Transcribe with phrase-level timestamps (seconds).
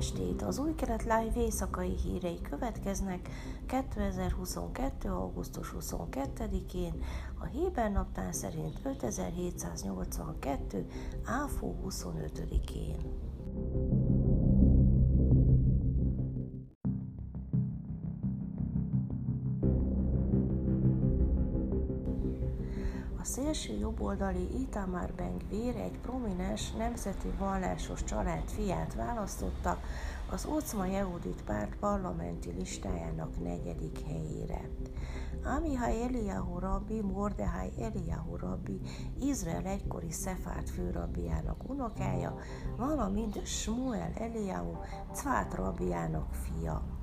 [0.00, 0.42] estét!
[0.42, 3.28] Az új kelet live éjszakai hírei következnek
[3.66, 5.08] 2022.
[5.08, 7.04] augusztus 22-én,
[7.38, 10.86] a Héber naptár szerint 5782.
[11.24, 13.29] áfó 25-én.
[23.20, 29.78] A szélső jobboldali Itamar Ben-Gvir egy prominens nemzeti vallásos család fiát választotta
[30.30, 34.68] az Ocma Jehudit párt parlamenti listájának negyedik helyére.
[35.44, 38.80] Amihai Eliyahu rabbi, Mordehai Eliyahu rabbi,
[39.20, 42.34] Izrael egykori Szefárt főrabbiának unokája,
[42.76, 44.76] valamint Shmuel Eliyahu
[45.12, 46.99] Cvát rabbiának fia.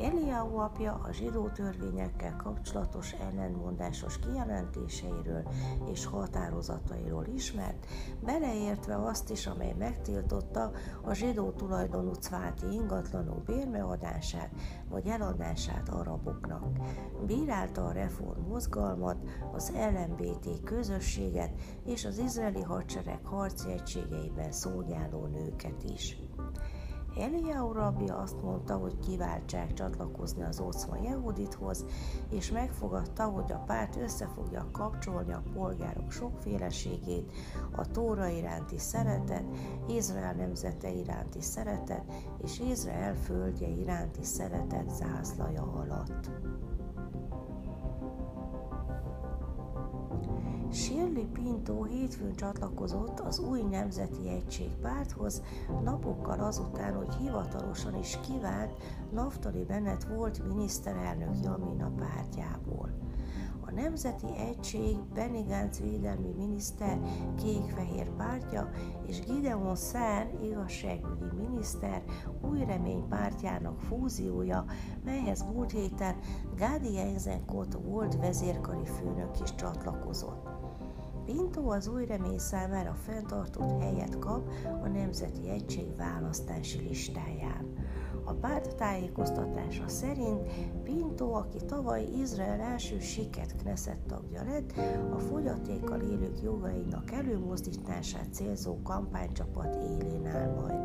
[0.00, 5.48] Eliáú apja a zsidó törvényekkel kapcsolatos ellenmondásos kijelentéseiről
[5.92, 7.86] és határozatairól ismert,
[8.24, 10.70] beleértve azt is, amely megtiltotta
[11.02, 14.50] a zsidó tulajdonú cváti ingatlanok bérmeadását
[14.88, 16.64] vagy eladását araboknak.
[17.26, 19.16] Bírálta a reform mozgalmat,
[19.52, 21.50] az LMBT közösséget
[21.84, 26.16] és az izraeli hadsereg harci egységeiben szolgáló nőket is.
[27.18, 31.84] Eliyahu rabbi azt mondta, hogy kiváltsák csatlakozni az Oszma Jehudithoz,
[32.30, 37.32] és megfogadta, hogy a párt össze fogja kapcsolni a polgárok sokféleségét,
[37.76, 39.44] a Tóra iránti szeretet,
[39.88, 42.04] Izrael nemzete iránti szeretet
[42.42, 46.30] és Izrael földje iránti szeretet zászlaja alatt.
[50.74, 55.42] Shirley Pinto hétfőn csatlakozott az új Nemzeti Egység párthoz,
[55.84, 58.72] napokkal azután, hogy hivatalosan is kivált
[59.12, 62.90] Naftali Bennett volt miniszterelnök Jamina pártjából.
[63.66, 66.98] A Nemzeti Egység Benny Gantz védelmi miniszter
[67.42, 68.70] kék-fehér pártja
[69.06, 72.02] és Gideon Szár igazságügyi miniszter
[72.50, 74.64] új remény pártjának fúziója,
[75.04, 76.16] melyhez múlt héten
[76.56, 80.53] Gádi Eisenkot volt vezérkari főnök is csatlakozott.
[81.24, 84.50] Pinto az új remény számára fenntartott helyet kap
[84.82, 87.72] a Nemzeti Egység választási listáján.
[88.24, 90.50] A párt tájékoztatása szerint
[90.82, 94.72] Pinto, aki tavaly Izrael első siket Knesset tagja lett,
[95.12, 100.83] a fogyatékkal élők jogainak előmozdítását célzó kampánycsapat élén áll majd.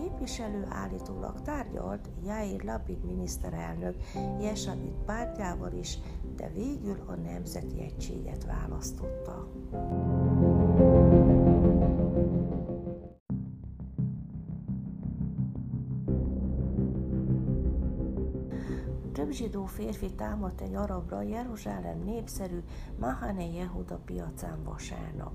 [0.00, 3.96] Képviselő állítólag tárgyalt Jair Lapid miniszterelnök
[4.40, 5.98] Jesabit pártjával is,
[6.36, 9.48] de végül a Nemzeti Egységet választotta.
[19.16, 22.62] Több zsidó férfi támadt egy arabra Jeruzsálem népszerű
[22.98, 25.32] Mahane Yehuda piacán vasárnap.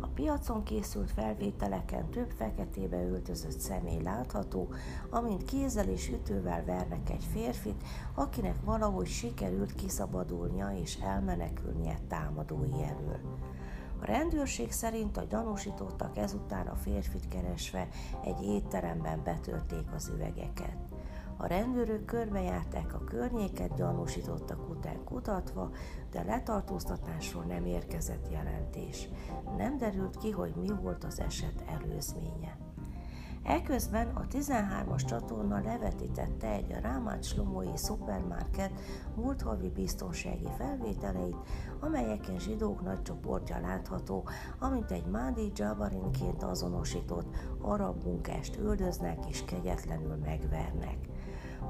[0.00, 4.68] A piacon készült felvételeken több feketébe öltözött személy látható,
[5.10, 13.20] amint kézzel és ütővel vernek egy férfit, akinek valahogy sikerült kiszabadulnia és elmenekülnie támadói elől.
[14.00, 17.88] A rendőrség szerint a gyanúsítottak ezután a férfit keresve
[18.24, 20.76] egy étteremben betörték az üvegeket.
[21.42, 25.70] A rendőrök körbejárták a környéket gyanúsítottak után kutatva,
[26.10, 29.08] de letartóztatásról nem érkezett jelentés.
[29.56, 32.58] Nem derült ki, hogy mi volt az eset előzménye.
[33.42, 38.72] Eközben a 13-as csatorna levetítette egy a Rámát Slomói szupermarket
[39.16, 41.36] múlt havi biztonsági felvételeit,
[41.80, 50.16] amelyeken zsidók nagy csoportja látható, amint egy Mádi Jabarinként azonosított arab munkást üldöznek és kegyetlenül
[50.16, 50.98] megvernek.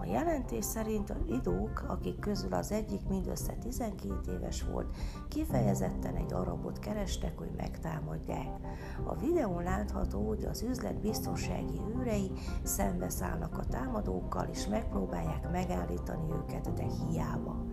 [0.01, 4.97] A jelentés szerint a lidók, akik közül az egyik mindössze 12 éves volt,
[5.29, 8.49] kifejezetten egy arabot kerestek, hogy megtámadják.
[9.05, 12.31] A videón látható, hogy az üzlet biztonsági őrei
[12.63, 17.65] szembeszállnak a támadókkal, és megpróbálják megállítani őket, de hiába.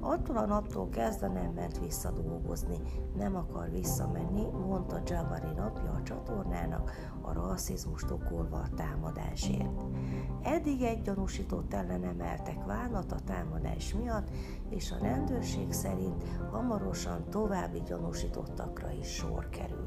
[0.00, 2.76] Attól a naptól kezdve nem ment vissza dolgozni,
[3.16, 6.90] nem akar visszamenni, mondta Jabari napja a csatornának
[7.20, 9.84] a rasszizmust okolva a támadásért.
[10.42, 14.28] Eddig egy gyanúsított ellen emeltek vállat a támadás miatt,
[14.68, 19.79] és a rendőrség szerint hamarosan további gyanúsítottakra is sor kerül.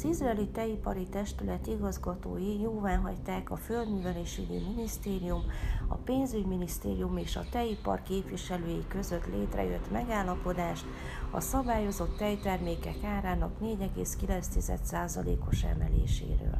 [0.00, 5.42] Az izraeli teipari testület igazgatói jóváhagyták a Földművelésügyi Minisztérium,
[5.88, 10.84] a Pénzügyminisztérium és a teipar képviselői között létrejött megállapodást
[11.30, 16.58] a szabályozott tejtermékek árának 4,9%-os emeléséről.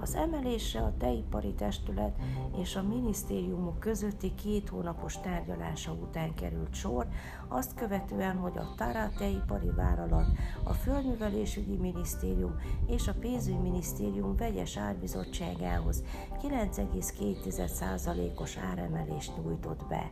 [0.00, 2.16] Az emelésre a teipari testület
[2.60, 7.06] és a minisztériumok közötti két hónapos tárgyalása után került sor,
[7.48, 10.26] azt követően, hogy a Tara teipari vállalat,
[10.64, 12.54] a Földművelésügyi Minisztérium
[12.86, 16.04] és a Pénzügyminisztérium vegyes árbizottságához
[16.42, 20.10] 9,2%-os áremelést nyújtott be.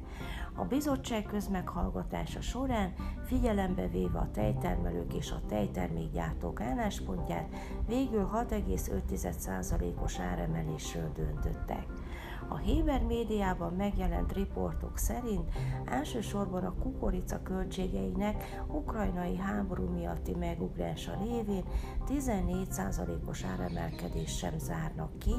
[0.55, 2.93] A bizottság közmeghallgatása során
[3.25, 7.49] figyelembe véve a tejtermelők és a tejtermékgyártók álláspontját
[7.87, 8.25] végül
[9.77, 11.87] 6,5%-os áremelésről döntöttek.
[12.49, 15.53] A Héber médiában megjelent riportok szerint
[15.85, 21.65] elsősorban a kukorica költségeinek ukrajnai háború miatti megugrása révén
[22.09, 25.35] 14%-os áremelkedés sem zárnak ki,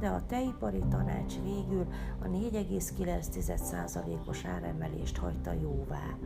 [0.00, 1.86] de a tejipari tanács végül
[2.22, 6.16] a 4,9%-os áremelést hagyta jóvá.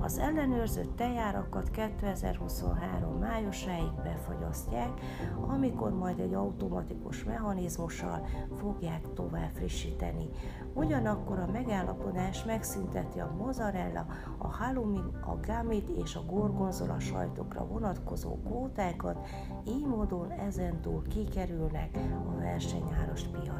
[0.00, 5.00] Az ellenőrzött tejárakat 2023 májusáig befagyasztják,
[5.46, 8.26] amikor majd egy automatikus mechanizmussal
[8.58, 10.28] fogják tovább frissíteni.
[10.74, 14.06] Ugyanakkor a megállapodás megszünteti a mozzarella,
[14.38, 19.26] a halloumi, a gamit és a gorgonzola sajtokra vonatkozó kvótákat,
[19.68, 22.40] így módon ezentúl kikerülnek a
[23.08, 23.57] los míos.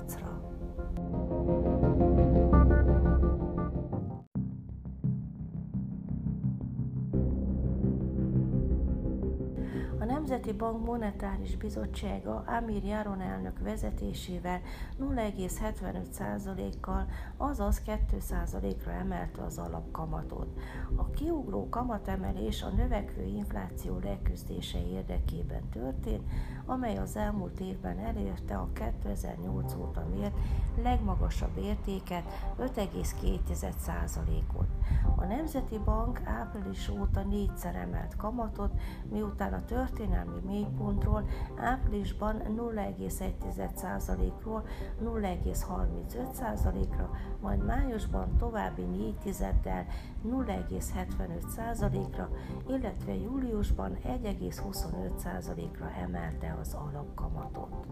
[10.48, 14.60] Nemzeti Bank Monetáris Bizottsága Amir Jaron elnök vezetésével
[15.00, 17.06] 0,75%-kal,
[17.36, 20.60] azaz 2%-ra emelte az alapkamatot.
[20.96, 26.22] A kiugró kamatemelés a növekvő infláció leküzdése érdekében történt,
[26.66, 30.36] amely az elmúlt évben elérte a 2008 óta mért
[30.82, 32.24] legmagasabb értéket
[32.58, 34.68] 5,2%-ot.
[35.16, 38.80] A Nemzeti Bank április óta négyszer emelt kamatot,
[39.10, 44.66] miután a történelmi mélypontról áprilisban 0,1%-ról
[45.04, 49.86] 0,35%-ra, majd májusban további 4 tizeddel
[50.26, 52.28] 0,75%-ra,
[52.68, 57.86] illetve júliusban 1,25%-ra emelte az alapkamatot.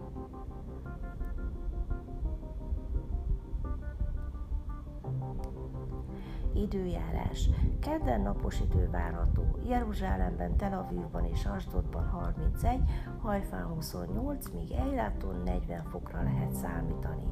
[6.57, 7.49] Időjárás.
[7.79, 9.59] Kedden napos idő várható.
[9.67, 12.79] Jeruzsálemben, Tel Avivban és Asdodban 31,
[13.21, 17.25] Hajfán 28, míg Eiláton 40 fokra lehet számítani.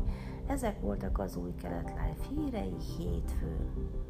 [0.48, 4.04] Ezek voltak az új kelet live hírei hétfőn.